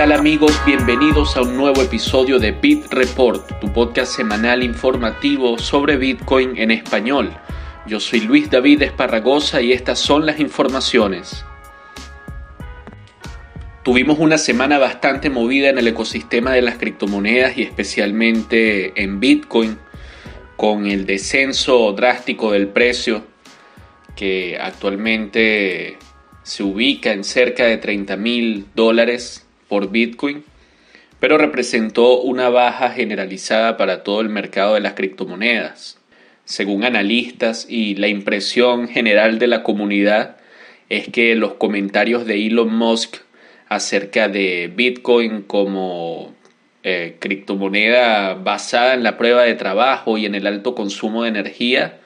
[0.00, 0.58] ¿Qué tal amigos?
[0.64, 6.70] Bienvenidos a un nuevo episodio de Bit Report, tu podcast semanal informativo sobre Bitcoin en
[6.70, 7.30] español.
[7.86, 11.44] Yo soy Luis David Esparragosa y estas son las informaciones.
[13.82, 19.76] Tuvimos una semana bastante movida en el ecosistema de las criptomonedas y especialmente en Bitcoin,
[20.56, 23.22] con el descenso drástico del precio
[24.16, 25.98] que actualmente
[26.42, 30.44] se ubica en cerca de 30 mil dólares por Bitcoin,
[31.20, 35.98] pero representó una baja generalizada para todo el mercado de las criptomonedas.
[36.44, 40.36] Según analistas y la impresión general de la comunidad
[40.88, 43.18] es que los comentarios de Elon Musk
[43.68, 46.34] acerca de Bitcoin como
[46.82, 52.00] eh, criptomoneda basada en la prueba de trabajo y en el alto consumo de energía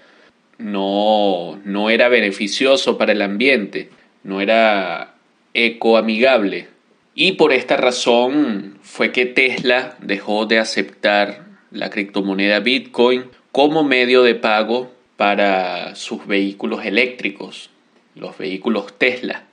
[0.59, 3.89] no, no era beneficioso para el ambiente,
[4.23, 5.15] no era
[5.55, 6.74] ecoamigable.
[7.15, 14.25] Y por esta razón fue que Tesla dejó de aceptar la criptomoneda Bitcoin como medio
[14.25, 17.71] de pago para sus vehículos eléctricos,
[18.17, 19.45] los vehículos Tesla.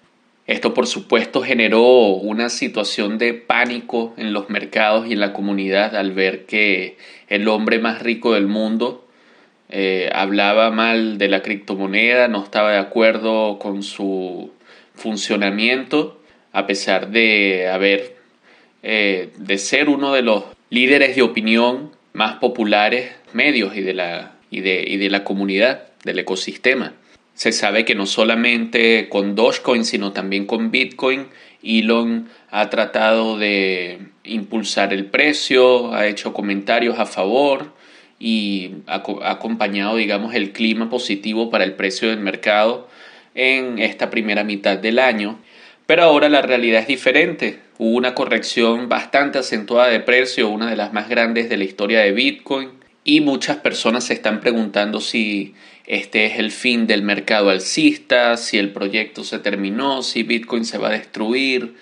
[0.47, 5.95] Esto por supuesto generó una situación de pánico en los mercados y en la comunidad
[5.95, 6.97] al ver que
[7.29, 9.07] el hombre más rico del mundo
[9.69, 14.51] eh, hablaba mal de la criptomoneda, no estaba de acuerdo con su
[14.95, 16.20] funcionamiento,
[16.53, 18.15] a pesar de haber,
[18.83, 24.35] eh, de ser uno de los líderes de opinión más populares, medios y de la,
[24.49, 26.93] y de, y de la comunidad, del ecosistema.
[27.33, 31.27] Se sabe que no solamente con Dogecoin, sino también con Bitcoin,
[31.63, 37.73] Elon ha tratado de impulsar el precio, ha hecho comentarios a favor
[38.19, 42.87] y ha, acompañado, digamos, el clima positivo para el precio del mercado
[43.33, 45.39] en esta primera mitad del año.
[45.91, 47.59] Pero ahora la realidad es diferente.
[47.77, 51.99] Hubo una corrección bastante acentuada de precio, una de las más grandes de la historia
[51.99, 52.69] de Bitcoin,
[53.03, 55.53] y muchas personas se están preguntando si
[55.85, 60.77] este es el fin del mercado alcista, si el proyecto se terminó, si Bitcoin se
[60.77, 61.75] va a destruir,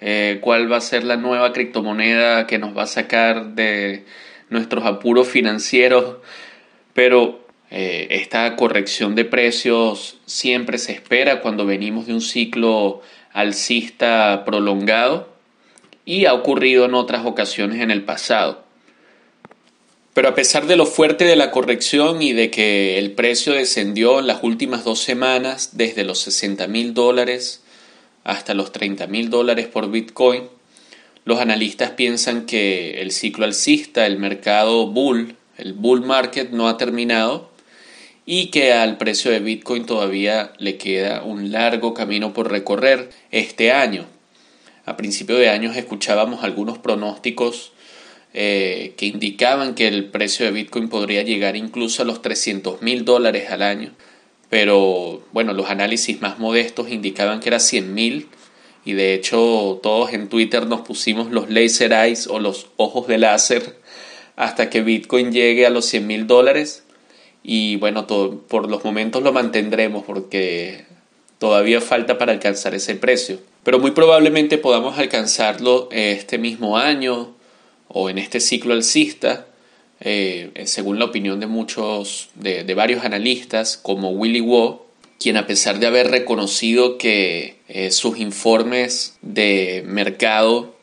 [0.00, 4.04] eh, cuál va a ser la nueva criptomoneda que nos va a sacar de
[4.50, 6.18] nuestros apuros financieros.
[6.94, 13.02] Pero eh, esta corrección de precios siempre se espera cuando venimos de un ciclo
[13.32, 15.28] alcista prolongado
[16.04, 18.64] y ha ocurrido en otras ocasiones en el pasado.
[20.14, 24.18] Pero a pesar de lo fuerte de la corrección y de que el precio descendió
[24.18, 27.62] en las últimas dos semanas desde los 60 mil dólares
[28.24, 30.44] hasta los 30 mil dólares por Bitcoin,
[31.24, 36.78] los analistas piensan que el ciclo alcista, el mercado bull, el bull market no ha
[36.78, 37.47] terminado
[38.30, 43.72] y que al precio de Bitcoin todavía le queda un largo camino por recorrer este
[43.72, 44.04] año.
[44.84, 47.72] A principio de años escuchábamos algunos pronósticos
[48.34, 53.06] eh, que indicaban que el precio de Bitcoin podría llegar incluso a los 300 mil
[53.06, 53.92] dólares al año.
[54.50, 58.28] Pero bueno, los análisis más modestos indicaban que era 100 mil
[58.84, 63.16] y de hecho todos en Twitter nos pusimos los laser eyes o los ojos de
[63.16, 63.78] láser
[64.36, 66.84] hasta que Bitcoin llegue a los 100 mil dólares
[67.42, 70.84] y bueno, por los momentos lo mantendremos porque
[71.38, 73.38] todavía falta para alcanzar ese precio.
[73.64, 77.34] Pero muy probablemente podamos alcanzarlo este mismo año
[77.88, 79.46] o en este ciclo alcista,
[80.00, 84.86] eh, según la opinión de muchos, de, varios analistas como Willy Wo,
[85.18, 90.76] quien a pesar de haber reconocido que eh, sus informes de mercado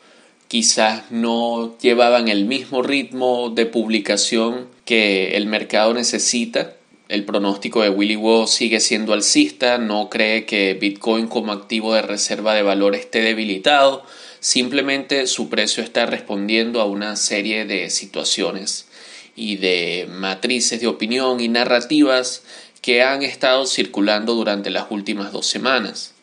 [0.47, 6.75] quizás no llevaban el mismo ritmo de publicación que el mercado necesita.
[7.09, 12.01] El pronóstico de Willy Wo sigue siendo alcista, no cree que Bitcoin como activo de
[12.01, 14.03] reserva de valor esté debilitado,
[14.39, 18.87] simplemente su precio está respondiendo a una serie de situaciones
[19.35, 22.43] y de matrices de opinión y narrativas
[22.81, 26.13] que han estado circulando durante las últimas dos semanas.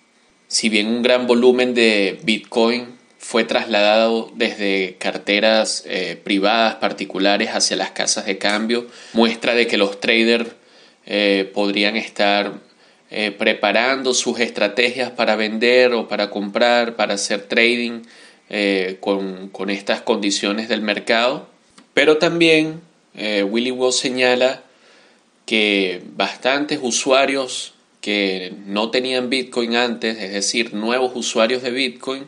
[0.48, 7.76] Si bien un gran volumen de Bitcoin fue trasladado desde carteras eh, privadas particulares hacia
[7.76, 10.50] las casas de cambio, muestra de que los traders
[11.06, 12.54] eh, podrían estar
[13.12, 18.02] eh, preparando sus estrategias para vender o para comprar, para hacer trading
[19.00, 21.48] con, estas condiciones del mercado.
[21.94, 22.82] Pero también
[23.14, 24.62] Willy Wall señala
[25.46, 27.72] que bastantes usuarios
[28.02, 32.26] que no tenían Bitcoin antes, es decir, nuevos usuarios de Bitcoin,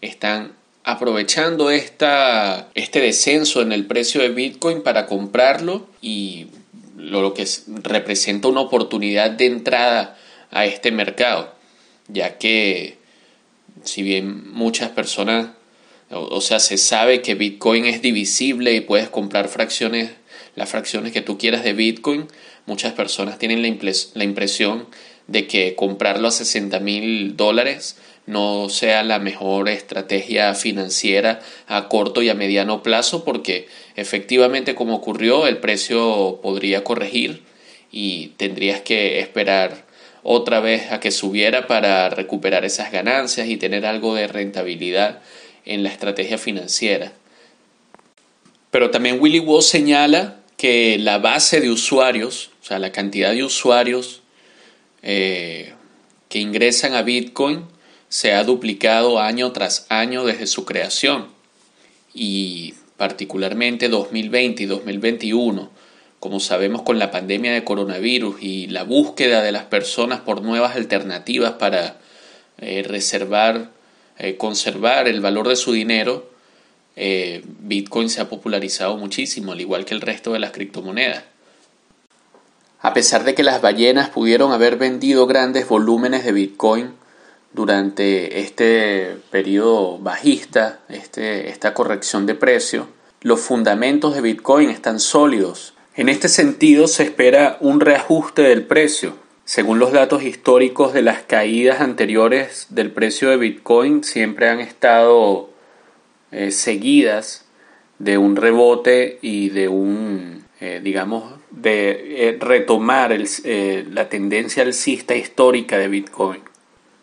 [0.00, 0.52] están
[0.84, 6.46] aprovechando esta, este descenso en el precio de Bitcoin para comprarlo y
[6.96, 7.46] lo que
[7.82, 10.16] representa una oportunidad de entrada
[10.50, 11.54] a este mercado,
[12.08, 12.98] ya que
[13.84, 15.50] si bien muchas personas
[16.10, 20.10] o, sea, se sabe que Bitcoin es divisible y puedes comprar fracciones,
[20.56, 22.26] las fracciones que tú quieras de Bitcoin.
[22.64, 24.86] Muchas personas tienen la, la impresión
[25.26, 27.98] de que comprarlo a 60 mil dólares
[28.28, 34.94] no sea la mejor estrategia financiera a corto y a mediano plazo porque efectivamente como
[34.94, 37.42] ocurrió el precio podría corregir
[37.90, 39.86] y tendrías que esperar
[40.22, 45.20] otra vez a que subiera para recuperar esas ganancias y tener algo de rentabilidad
[45.64, 47.12] en la estrategia financiera.
[48.70, 53.44] Pero también Willy Woo señala que la base de usuarios, o sea, la cantidad de
[53.44, 54.20] usuarios
[55.02, 55.72] eh,
[56.28, 57.64] que ingresan a Bitcoin,
[58.08, 61.28] se ha duplicado año tras año desde su creación.
[62.14, 65.70] Y particularmente 2020 y 2021,
[66.20, 70.74] como sabemos con la pandemia de coronavirus y la búsqueda de las personas por nuevas
[70.76, 71.98] alternativas para
[72.58, 73.70] eh, reservar,
[74.18, 76.28] eh, conservar el valor de su dinero,
[76.96, 81.22] eh, Bitcoin se ha popularizado muchísimo, al igual que el resto de las criptomonedas.
[82.80, 86.94] A pesar de que las ballenas pudieron haber vendido grandes volúmenes de Bitcoin
[87.52, 92.88] durante este periodo bajista, este, esta corrección de precio,
[93.20, 95.74] los fundamentos de Bitcoin están sólidos.
[95.96, 99.14] En este sentido, se espera un reajuste del precio.
[99.44, 105.50] Según los datos históricos de las caídas anteriores del precio de Bitcoin, siempre han estado
[106.30, 107.46] eh, seguidas
[107.98, 113.16] de un rebote y de un, eh, digamos, de eh, retomar
[113.90, 116.47] la tendencia alcista histórica de Bitcoin.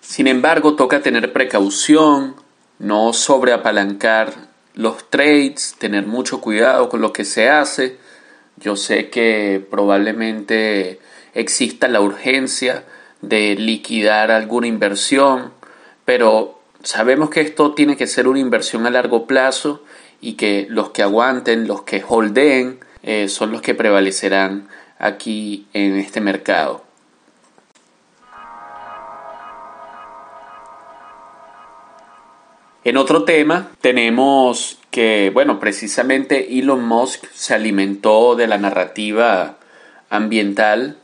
[0.08, 2.36] Sin embargo, toca tener precaución,
[2.80, 4.34] no sobreapalancar
[4.74, 7.98] los trades, tener mucho cuidado con lo que se hace.
[8.56, 11.00] Yo sé que probablemente
[11.34, 12.86] exista la urgencia
[13.22, 15.52] de liquidar alguna inversión,
[16.06, 19.84] pero sabemos que esto tiene que ser una inversión a largo plazo
[20.22, 25.98] y que los que aguanten, los que holdeen, eh, son los que prevalecerán aquí en
[25.98, 26.85] este mercado.
[32.86, 39.58] En otro tema tenemos que, bueno, precisamente Elon Musk se alimentó de la narrativa
[40.12, 40.96] ambiental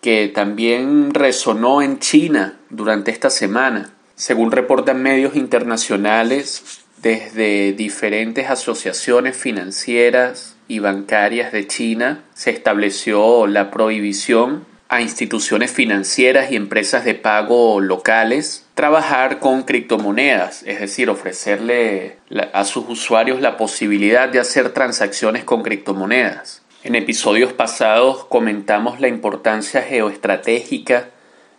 [0.00, 3.90] que también resonó en China durante esta semana.
[4.14, 13.72] Según reportan medios internacionales, desde diferentes asociaciones financieras y bancarias de China se estableció la
[13.72, 22.16] prohibición a instituciones financieras y empresas de pago locales trabajar con criptomonedas, es decir, ofrecerle
[22.54, 26.62] a sus usuarios la posibilidad de hacer transacciones con criptomonedas.
[26.84, 31.10] En episodios pasados comentamos la importancia geoestratégica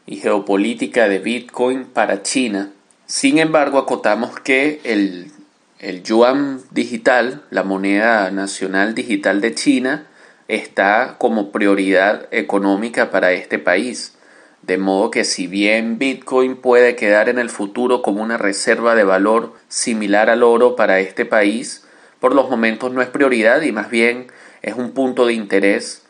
[0.07, 2.71] y geopolítica de Bitcoin para China.
[3.05, 5.31] Sin embargo, acotamos que el,
[5.77, 10.07] el yuan digital, la moneda nacional digital de China,
[10.49, 14.15] está como prioridad económica para este país.
[14.63, 19.05] De modo que si bien Bitcoin puede quedar en el futuro como una reserva de
[19.05, 21.85] valor similar al oro para este país,
[22.19, 24.27] por los momentos no es prioridad y más bien
[24.61, 26.03] es un punto de interés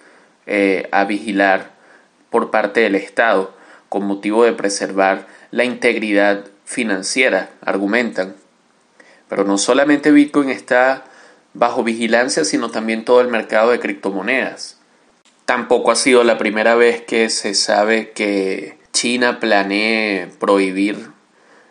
[0.47, 1.71] eh, a vigilar
[2.31, 3.53] por parte del Estado
[3.89, 8.35] con motivo de preservar la integridad financiera, argumentan.
[9.27, 11.03] Pero no solamente Bitcoin está
[11.53, 14.77] bajo vigilancia, sino también todo el mercado de criptomonedas.
[15.45, 21.09] Tampoco ha sido la primera vez que se sabe que China planee prohibir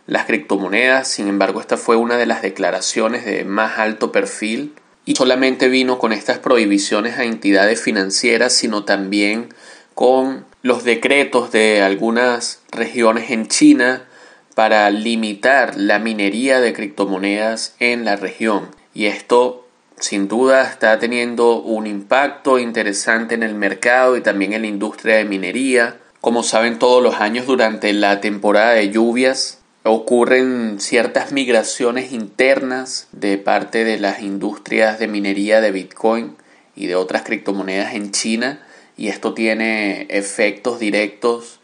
[0.06, 5.14] las criptomonedas, sin embargo esta fue una de las declaraciones de más alto perfil y
[5.14, 9.50] solamente vino con estas prohibiciones a entidades financieras, sino también
[9.94, 14.08] con los decretos de algunas regiones en China
[14.54, 18.70] para limitar la minería de criptomonedas en la región.
[18.92, 19.68] Y esto
[20.00, 25.17] sin duda está teniendo un impacto interesante en el mercado y también en la industria
[25.17, 25.99] de minería.
[26.21, 33.38] Como saben todos los años durante la temporada de lluvias ocurren ciertas migraciones internas de
[33.38, 36.37] parte de las industrias de minería de Bitcoin
[36.76, 38.61] y de otras criptomonedas en China
[38.97, 41.61] y esto tiene efectos directos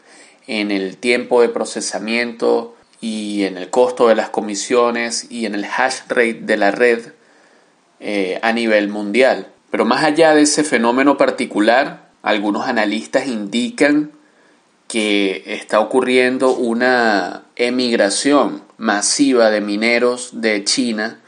[0.47, 5.65] en el tiempo de procesamiento y en el costo de las comisiones y en el
[5.65, 7.11] hash rate de la red
[7.99, 9.47] eh, a nivel mundial.
[9.71, 14.11] Pero más allá de ese fenómeno particular, algunos analistas indican
[14.87, 21.19] que está ocurriendo una emigración masiva de mineros de China,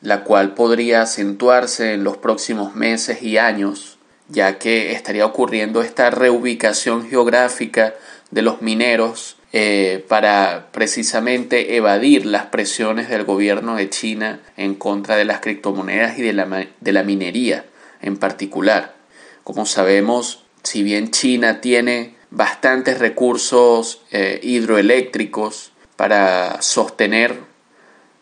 [0.00, 6.10] la cual podría acentuarse en los próximos meses y años, ya que estaría ocurriendo esta
[6.10, 7.94] reubicación geográfica
[8.30, 15.16] de los mineros eh, para precisamente evadir las presiones del gobierno de China en contra
[15.16, 17.64] de las criptomonedas y de la, minería
[18.02, 18.96] en particular.
[19.44, 27.40] Como sabemos, si bien China tiene bastantes recursos eh, hidroeléctricos para sostener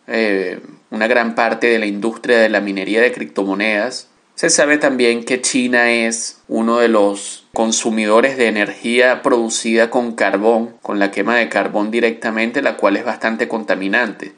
[0.07, 5.25] eh, una gran parte de la industria de la minería de criptomonedas, se sabe también
[5.25, 11.37] que China es uno de los consumidores de energía producida con carbón, con la quema
[11.37, 14.33] de carbón directamente, la cual es bastante contaminante.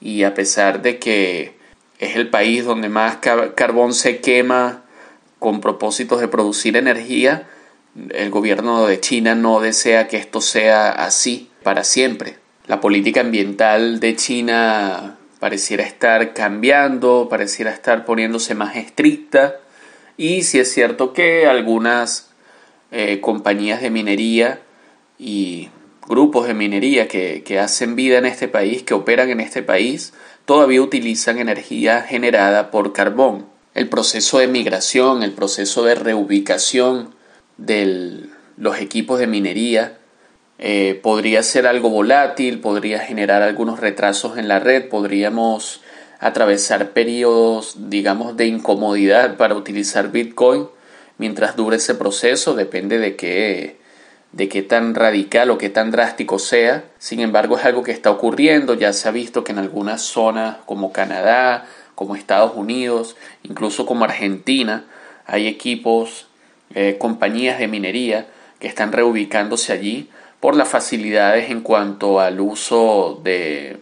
[0.00, 1.54] Y a pesar de que
[1.98, 4.84] es el país donde más carbón se quema
[5.40, 7.48] con propósitos de producir energía,
[8.10, 12.36] el gobierno de China no desea que esto sea así para siempre.
[12.68, 19.56] La política ambiental de China pareciera estar cambiando, pareciera estar poniéndose más estricta
[20.16, 22.29] y si es cierto que algunas
[22.90, 24.60] eh, compañías de minería
[25.18, 25.68] y
[26.08, 30.12] grupos de minería que, que hacen vida en este país, que operan en este país,
[30.44, 33.46] todavía utilizan energía generada por carbón.
[33.74, 37.14] El proceso de migración, el proceso de reubicación
[37.56, 39.98] de los equipos de minería
[40.58, 45.80] eh, podría ser algo volátil, podría generar algunos retrasos en la red, podríamos
[46.18, 50.66] atravesar periodos, digamos, de incomodidad para utilizar Bitcoin
[51.20, 53.76] mientras dure ese proceso, depende de qué,
[54.32, 56.84] de qué tan radical o qué tan drástico sea.
[56.98, 60.56] Sin embargo, es algo que está ocurriendo, ya se ha visto que en algunas zonas
[60.64, 64.86] como Canadá, como Estados Unidos, incluso como Argentina,
[65.26, 66.26] hay equipos,
[66.74, 70.08] eh, compañías de minería que están reubicándose allí
[70.40, 73.78] por las facilidades en cuanto al uso de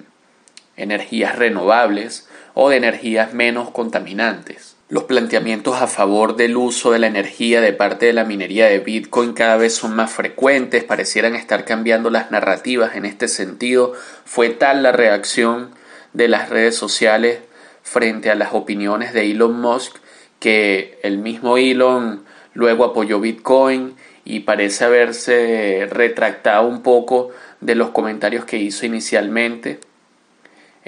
[0.76, 4.77] energías renovables o de energías menos contaminantes.
[4.90, 8.78] Los planteamientos a favor del uso de la energía de parte de la minería de
[8.78, 13.92] Bitcoin cada vez son más frecuentes, parecieran estar cambiando las narrativas en este sentido.
[14.24, 15.72] Fue tal la reacción
[16.14, 17.40] de las redes sociales
[17.82, 19.96] frente a las opiniones de Elon Musk
[20.40, 27.28] que el mismo Elon luego apoyó Bitcoin y parece haberse retractado un poco
[27.60, 29.80] de los comentarios que hizo inicialmente.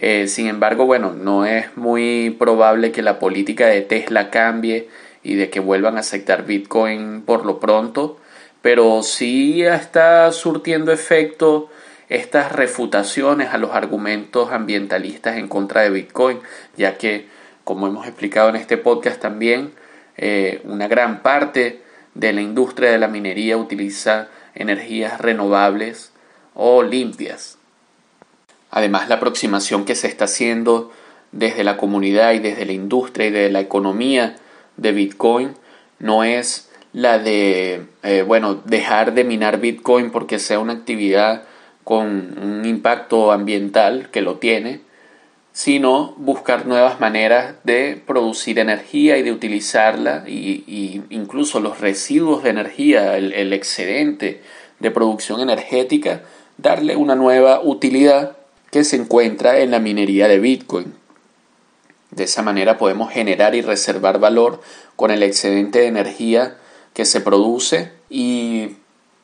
[0.02, 4.88] Eh, sin embargo, bueno, no es muy probable que la política de Tesla cambie
[5.22, 8.16] y de que vuelvan a aceptar Bitcoin por lo pronto,
[8.62, 11.68] pero sí está surtiendo efecto
[12.08, 16.40] estas refutaciones a los argumentos ambientalistas en contra de Bitcoin,
[16.78, 17.28] ya que,
[17.64, 19.72] como hemos explicado en este podcast también,
[20.16, 21.82] eh, una gran parte
[22.14, 26.12] de la industria de la minería utiliza energías renovables
[26.54, 27.59] o limpias.
[28.70, 30.92] Además, la aproximación que se está haciendo
[31.32, 34.36] desde la comunidad y desde la industria y de la economía
[34.76, 35.54] de Bitcoin
[35.98, 41.44] no es la de, eh, bueno, dejar de minar Bitcoin porque sea una actividad
[41.84, 44.80] con un impacto ambiental que lo tiene,
[45.52, 52.50] sino buscar nuevas maneras de producir energía y de utilizarla y, incluso los residuos de
[52.50, 54.42] energía, el, excedente
[54.78, 56.22] de producción energética,
[56.56, 58.36] darle una nueva utilidad
[58.70, 60.94] que se encuentra en la minería de Bitcoin.
[62.10, 64.60] De esa manera podemos generar y reservar valor
[64.96, 66.56] con el excedente de energía
[66.92, 68.76] que se produce y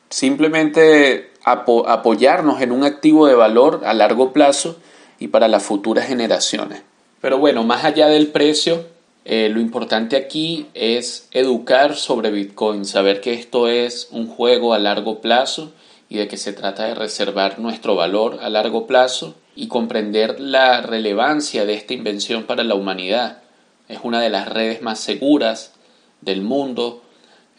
[0.09, 4.77] simplemente apoyarnos en un activo de valor a largo plazo
[5.19, 6.81] y para las futuras generaciones.
[7.21, 8.85] Pero bueno, más allá del precio,
[9.25, 14.79] eh, lo importante aquí es educar sobre Bitcoin, saber que esto es un juego a
[14.79, 15.73] largo plazo
[16.09, 20.81] y de que se trata de reservar nuestro valor a largo plazo y comprender la
[20.81, 23.41] relevancia de esta invención para la humanidad.
[23.89, 25.73] Es una de las redes más seguras
[26.21, 27.03] del mundo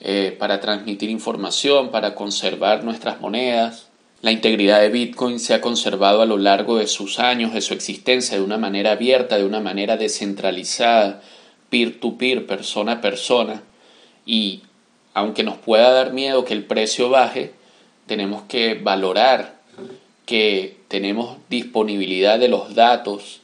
[0.00, 3.88] eh, para transmitir información, para conservar nuestras monedas,
[4.21, 7.73] la integridad de Bitcoin se ha conservado a lo largo de sus años de su
[7.73, 11.23] existencia de una manera abierta, de una manera descentralizada,
[11.71, 13.62] peer-to-peer, persona a persona.
[14.26, 14.62] Y
[15.14, 17.52] aunque nos pueda dar miedo que el precio baje,
[18.09, 19.61] tenemos que valorar
[20.27, 23.41] que tenemos disponibilidad de los datos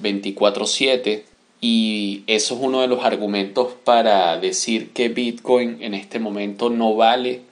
[0.00, 1.24] 24/7
[1.60, 6.94] y eso es uno de los argumentos para decir que Bitcoin en este momento no
[6.94, 7.42] vale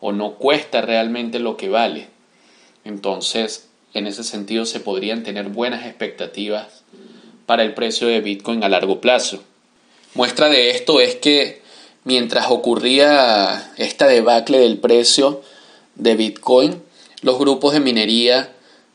[0.00, 2.06] o no cuesta realmente lo que vale.
[2.84, 6.84] Entonces, en ese sentido se podrían tener buenas expectativas
[7.46, 9.42] para el precio de Bitcoin a largo plazo.
[10.14, 11.62] Muestra de esto es que
[12.04, 15.42] mientras ocurría esta debacle del precio
[15.98, 16.82] de Bitcoin,
[17.20, 18.54] los grupos de minería,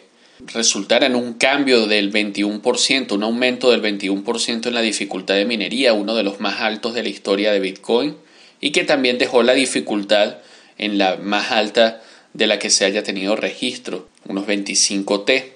[0.54, 5.92] resultara en un cambio del 21%, un aumento del 21% en la dificultad de minería,
[5.92, 8.16] uno de los más altos de la historia de Bitcoin,
[8.62, 10.38] y que también dejó la dificultad
[10.78, 12.02] en la más alta
[12.34, 15.54] de la que se haya tenido registro, unos 25T.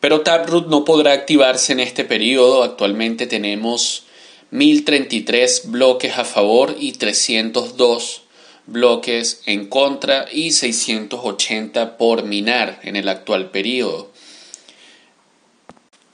[0.00, 2.64] Pero Taproot no podrá activarse en este periodo.
[2.64, 4.04] Actualmente tenemos
[4.50, 8.22] 1033 bloques a favor y 302
[8.66, 14.10] bloques en contra y 680 por minar en el actual periodo.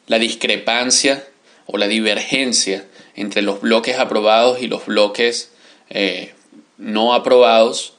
[0.06, 1.26] La discrepancia
[1.66, 5.50] o la divergencia entre los bloques aprobados y los bloques
[5.90, 6.34] eh,
[6.78, 7.94] no aprobados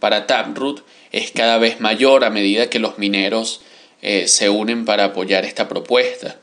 [0.00, 3.60] para Taproot es cada vez mayor a medida que los mineros
[4.02, 6.36] eh, se unen para apoyar esta propuesta.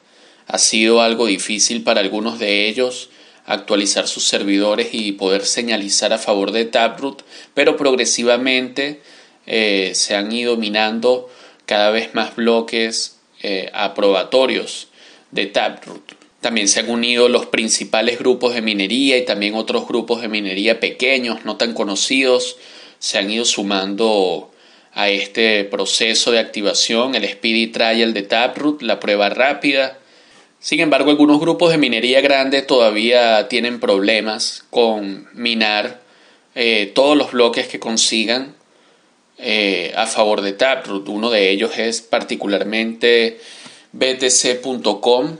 [0.47, 3.09] Ha sido algo difícil para algunos de ellos
[3.45, 9.01] actualizar sus servidores y poder señalizar a favor de Taproot, pero progresivamente
[9.45, 11.29] eh, se han ido minando
[11.65, 14.87] cada vez más bloques eh, aprobatorios
[15.31, 16.20] de Taproot.
[16.41, 20.79] También se han unido los principales grupos de minería y también otros grupos de minería
[20.79, 22.57] pequeños, no tan conocidos,
[22.97, 24.51] se han ido sumando
[24.93, 29.99] a este proceso de activación, el Speedy Trial de Taproot, la prueba rápida.
[30.59, 36.01] Sin embargo, algunos grupos de minería grande todavía tienen problemas con minar
[36.55, 38.55] eh, todos los bloques que consigan
[39.37, 41.07] eh, a favor de Taproot.
[41.07, 43.39] Uno de ellos es particularmente
[43.93, 45.37] btc.com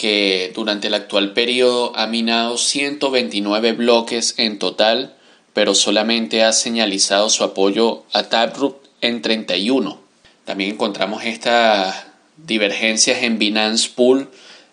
[0.00, 5.14] que durante el actual periodo ha minado 129 bloques en total,
[5.52, 10.00] pero solamente ha señalizado su apoyo a Taproot en 31.
[10.46, 12.06] También encontramos estas
[12.38, 14.30] divergencias en Binance Pool,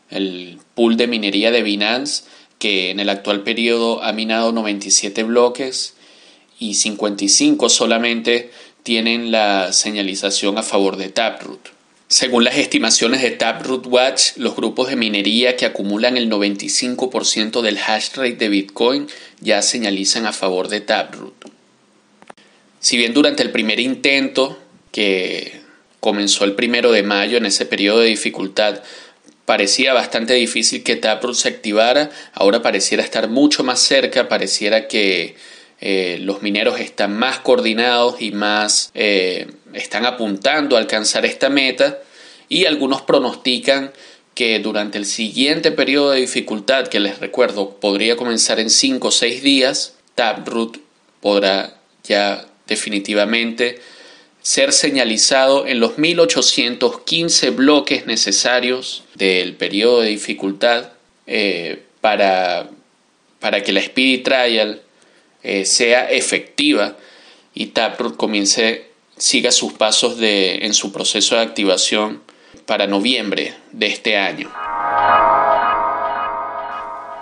[0.10, 2.24] el pool de minería de Binance,
[2.58, 5.96] que en el actual periodo ha minado 97 bloques
[6.58, 8.50] y 55 solamente
[8.82, 11.77] tienen la señalización a favor de Taproot.
[12.10, 17.78] Según las estimaciones de Taproot Watch, los grupos de minería que acumulan el 95% del
[17.78, 19.08] hash rate de Bitcoin
[19.42, 21.52] ya señalizan a favor de Taproot.
[22.80, 24.58] Si bien durante el primer intento,
[24.94, 25.60] que
[26.00, 28.84] comenzó el primero de mayo en ese periodo de dificultad,
[29.44, 35.36] parecía bastante difícil que Taproot se activara, ahora pareciera estar mucho más cerca, pareciera que
[35.80, 42.00] eh, los mineros están más coordinados y más eh, están apuntando a alcanzar esta meta
[42.50, 43.92] y algunos pronostican
[44.34, 49.12] que durante el siguiente periodo de dificultad, que les recuerdo podría comenzar en 5 o
[49.12, 50.80] 6 días, Taproot
[51.22, 53.80] podrá ya definitivamente
[54.42, 60.92] ser señalizado en los 1815 bloques necesarios del periodo de dificultad
[61.26, 62.70] eh, para,
[63.40, 64.82] para que la Speedy Trial
[65.44, 66.98] eh, sea efectiva
[67.54, 68.86] y Taproot comience,
[69.18, 72.22] siga sus pasos de, en su proceso de activación
[72.66, 74.52] para noviembre de este año.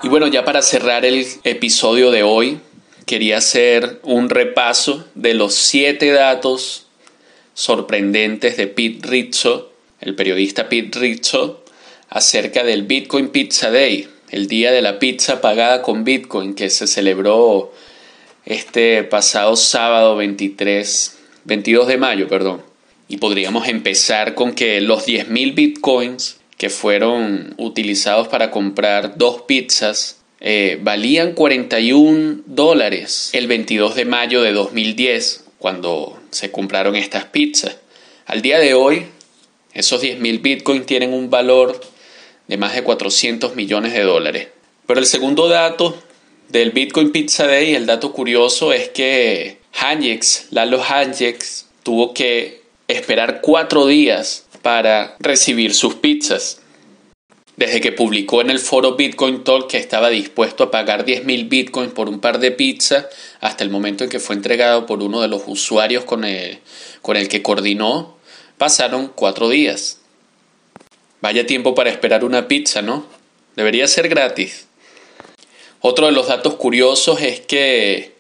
[0.04, 2.60] Y bueno, ya para cerrar el episodio de hoy,
[3.06, 6.88] quería hacer un repaso de los siete datos
[7.54, 11.64] sorprendentes de Pete Rizzo, el periodista Pete Rizzo,
[12.10, 16.88] acerca del Bitcoin Pizza Day, el día de la pizza pagada con Bitcoin que se
[16.88, 17.74] celebró
[18.46, 22.62] este pasado sábado 23, 22 de mayo, perdón.
[23.08, 30.22] Y podríamos empezar con que los 10.000 bitcoins que fueron utilizados para comprar dos pizzas
[30.40, 37.78] eh, valían 41 dólares el 22 de mayo de 2010 cuando se compraron estas pizzas.
[38.26, 39.06] Al día de hoy,
[39.74, 41.80] esos 10.000 bitcoins tienen un valor
[42.48, 44.48] de más de 400 millones de dólares.
[44.86, 45.98] Pero el segundo dato
[46.50, 53.42] del Bitcoin Pizza Day, el dato curioso es que Hanjex, Lalo Hanjex, tuvo que esperar
[53.42, 56.62] cuatro días para recibir sus pizzas.
[57.58, 61.94] Desde que publicó en el foro Bitcoin Talk que estaba dispuesto a pagar 10.000 bitcoins
[61.94, 63.06] por un par de pizzas,
[63.40, 66.60] hasta el momento en que fue entregado por uno de los usuarios con el,
[67.02, 68.18] con el que coordinó,
[68.58, 70.00] pasaron cuatro días.
[71.22, 73.06] Vaya tiempo para esperar una pizza, ¿no?
[73.56, 74.65] Debería ser gratis.
[75.88, 78.16] Otro de los datos curiosos es que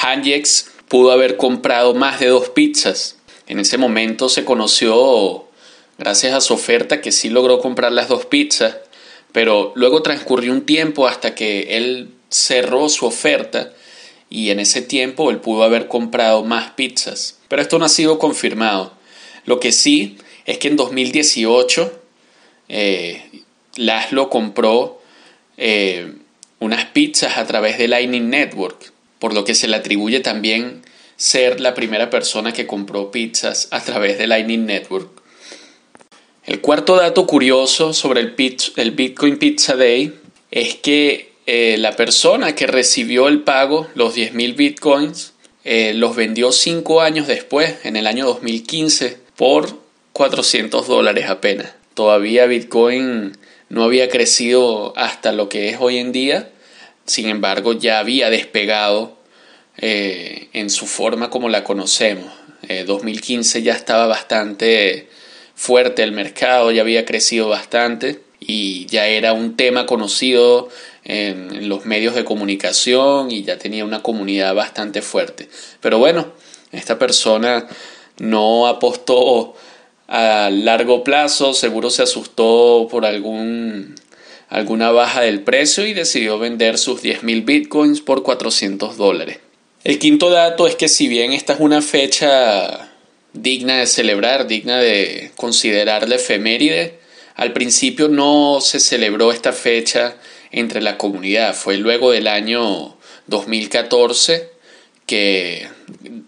[0.00, 3.16] Hanjex pudo haber comprado más de dos pizzas.
[3.48, 5.48] En ese momento se conoció,
[5.98, 8.76] gracias a su oferta, que sí logró comprar las dos pizzas,
[9.32, 13.72] pero luego transcurrió un tiempo hasta que él cerró su oferta
[14.30, 17.40] y en ese tiempo él pudo haber comprado más pizzas.
[17.48, 18.92] Pero esto no ha sido confirmado.
[19.46, 21.92] Lo que sí es que en 2018
[22.68, 23.42] eh,
[23.74, 25.02] Laszlo compró
[25.56, 26.18] eh,
[26.60, 30.82] unas pizzas a través de Lightning Network, por lo que se le atribuye también
[31.16, 35.08] ser la primera persona que compró pizzas a través de Lightning Network.
[36.44, 40.12] El cuarto dato curioso sobre el, Bitcoin Pizza Day
[40.50, 45.32] es que eh, la persona que recibió el pago, los 10.000 bitcoins,
[45.64, 49.78] eh, los vendió cinco años después, en el año 2015, por
[50.12, 51.72] 400 dólares apenas.
[51.94, 53.36] Todavía Bitcoin
[53.74, 56.48] no había crecido hasta lo que es hoy en día,
[57.06, 59.18] sin embargo ya había despegado
[59.76, 62.32] eh, en su forma como la conocemos.
[62.86, 65.08] 2015 ya estaba bastante
[65.54, 70.68] fuerte el mercado, ya había crecido bastante y ya era un tema conocido
[71.02, 75.48] en, los medios de comunicación y ya tenía una comunidad bastante fuerte.
[75.80, 76.32] Pero bueno,
[76.72, 77.66] esta persona
[78.18, 79.56] no apostó
[80.08, 83.94] a largo plazo, seguro se asustó por algún,
[84.48, 89.38] alguna baja del precio y decidió vender sus 10.000 bitcoins por 400 dólares.
[89.82, 92.90] El quinto dato es que si bien esta es una fecha
[93.34, 96.98] digna de celebrar, digna de considerar la efeméride,
[97.34, 100.16] al principio no se celebró esta fecha
[100.52, 101.54] entre la comunidad.
[101.54, 104.50] Fue luego del año 2014
[105.04, 105.68] que,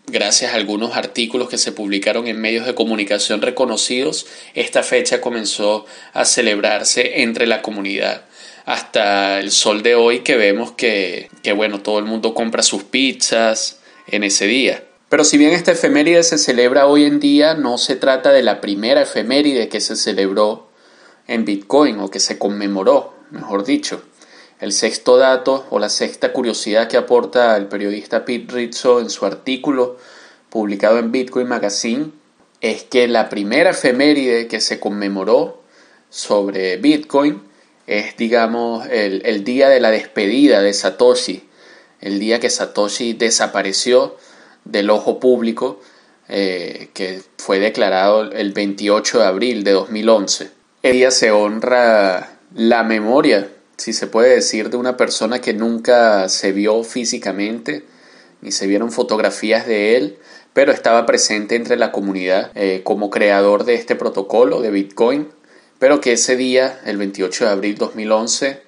[0.06, 5.86] gracias a algunos artículos que se publicaron en medios de comunicación reconocidos, esta fecha comenzó
[6.12, 8.22] a celebrarse entre la comunidad.
[8.64, 12.82] Hasta el sol de hoy que vemos que, que bueno, todo el mundo compra sus
[12.82, 14.84] pizzas en ese día.
[15.08, 18.60] Pero si bien esta efeméride se celebra hoy en día, no se trata de la
[18.60, 20.68] primera efeméride que se celebró
[21.28, 24.02] en Bitcoin o que se conmemoró, mejor dicho.
[24.58, 29.26] El sexto dato o la sexta curiosidad que aporta el periodista Pete Rizzo en su
[29.26, 29.98] artículo
[30.48, 32.10] publicado en Bitcoin Magazine
[32.62, 35.60] es que la primera efeméride que se conmemoró
[36.08, 37.42] sobre Bitcoin
[37.86, 41.46] es, digamos, el, día de la despedida de Satoshi,
[42.00, 44.16] el día que Satoshi desapareció
[44.64, 45.80] del ojo público,
[46.28, 50.50] eh, que fue declarado el 28 de abril de 2011.
[50.82, 56.28] El día se honra la memoria si se puede decir, de una persona que nunca
[56.28, 57.84] se vio físicamente,
[58.40, 60.18] ni se vieron fotografías de él,
[60.52, 65.28] pero estaba presente entre la comunidad eh, como creador de este protocolo de Bitcoin,
[65.78, 68.62] pero que ese día, el 28 de abril de 2011,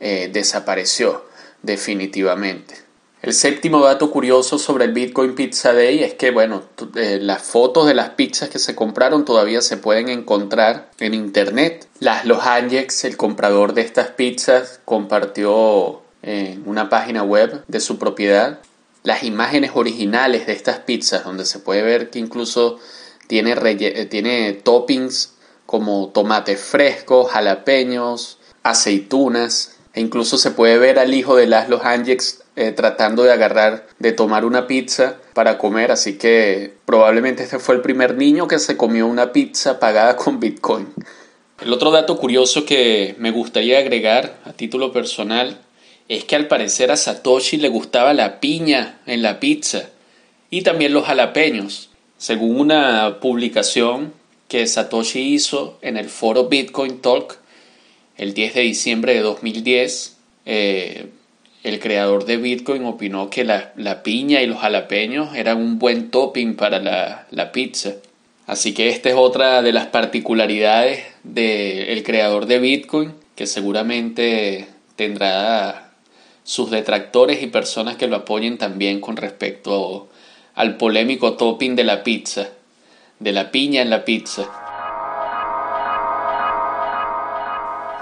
[0.00, 1.24] eh, desapareció
[1.62, 2.85] definitivamente.
[3.22, 6.62] El séptimo dato curioso sobre el Bitcoin Pizza Day es que, bueno,
[6.96, 11.88] eh, las fotos de las pizzas que se compraron todavía se pueden encontrar en internet.
[11.98, 17.98] Las Los Angex, el comprador de estas pizzas, compartió en una página web de su
[17.98, 18.58] propiedad
[19.02, 22.78] las imágenes originales de estas pizzas, donde se puede ver que incluso
[23.28, 25.32] tiene, eh, tiene toppings
[25.64, 32.42] como tomates frescos, jalapeños, aceitunas, e incluso se puede ver al hijo de Laszlo Angex
[32.56, 37.74] eh, tratando de agarrar, de tomar una pizza para comer, así que probablemente este fue
[37.74, 40.88] el primer niño que se comió una pizza pagada con Bitcoin.
[41.60, 45.58] El otro dato curioso que me gustaría agregar a título personal
[46.08, 49.90] es que al parecer a Satoshi le gustaba la piña en la pizza
[50.50, 51.90] y también los jalapeños.
[52.18, 54.14] Según una publicación
[54.48, 57.38] que Satoshi hizo en el foro Bitcoin Talk,
[58.16, 60.16] el 10 de diciembre de 2010,
[60.46, 61.10] eh,
[61.66, 66.54] el creador de Bitcoin opinó que la, piña y los jalapeños eran un buen topping
[66.54, 67.94] para la, pizza.
[68.46, 75.90] Así que esta es otra de las particularidades del creador de Bitcoin, que seguramente tendrá
[76.44, 80.08] sus detractores y personas que lo apoyen también con respecto
[80.54, 82.48] al polémico topping de la pizza,
[83.18, 84.65] de la piña en la pizza.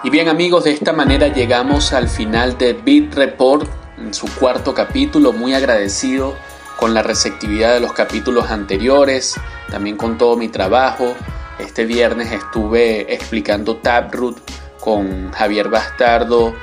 [0.05, 4.75] Y bien amigos, de esta manera llegamos al final de Bit Report, en su cuarto
[4.75, 6.37] capítulo, muy agradecido
[6.77, 9.35] con la receptividad de los capítulos anteriores,
[9.71, 11.15] también con todo mi trabajo.
[11.59, 14.43] Este viernes estuve explicando Taproot
[14.79, 16.55] con Javier Bastardo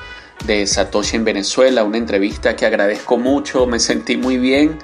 [0.45, 4.77] de Satoshi en Venezuela, una entrevista que agradezco mucho, me sentí muy bien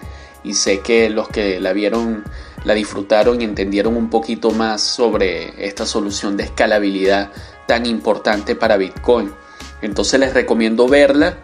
[0.43, 2.23] y sé que los que la vieron
[2.63, 7.31] la disfrutaron y entendieron un poquito más sobre esta solución de escalabilidad
[7.67, 9.31] tan importante para Bitcoin.
[9.81, 11.37] Entonces les recomiendo verla.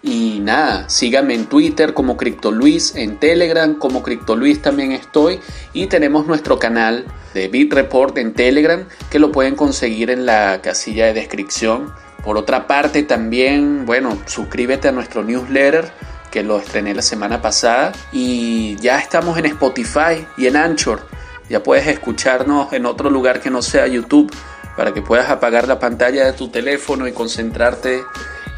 [0.00, 5.40] Y nada, síganme en Twitter como CryptoLuis, en Telegram como CryptoLuis también estoy.
[5.72, 11.06] Y tenemos nuestro canal de BitReport en Telegram que lo pueden conseguir en la casilla
[11.06, 11.92] de descripción.
[12.24, 15.90] Por otra parte también, bueno, suscríbete a nuestro newsletter
[16.30, 17.92] que lo estrené la semana pasada.
[18.12, 21.06] Y ya estamos en Spotify y en Anchor.
[21.48, 24.30] Ya puedes escucharnos en otro lugar que no sea YouTube
[24.78, 28.04] para que puedas apagar la pantalla de tu teléfono y concentrarte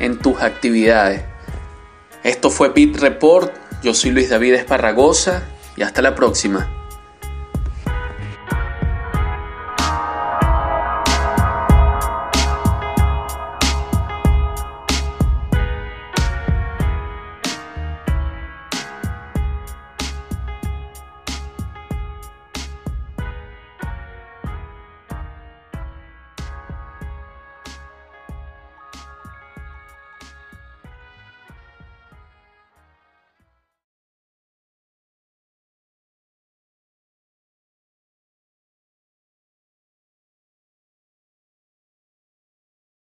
[0.01, 1.25] en tus actividades.
[2.23, 3.51] Esto fue Pit Report,
[3.83, 5.43] yo soy Luis David Esparragosa
[5.77, 6.80] y hasta la próxima.